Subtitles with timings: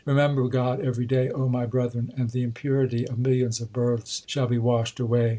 [0.03, 4.47] Remember God every day, O my brethren, And the impurity of millions of births shall
[4.47, 5.29] be washed away.